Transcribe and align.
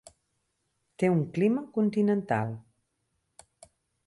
Té 1.03 1.09
un 1.15 1.21
clima 1.35 1.63
continental. 1.77 2.57